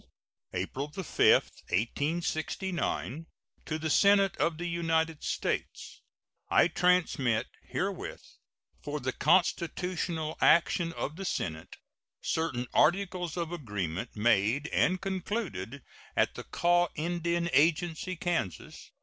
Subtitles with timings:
[0.55, 3.27] April 5, 1869.
[3.67, 6.01] To the Senate of the United States:
[6.49, 8.23] I transmit herewith,
[8.81, 11.77] for the constitutional action of the Senate,
[12.19, 15.83] certain articles of agreement made and concluded
[16.15, 18.91] at the Kaw Indian Agency, Kans.